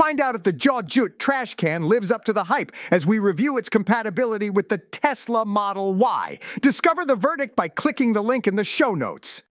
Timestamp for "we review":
3.06-3.58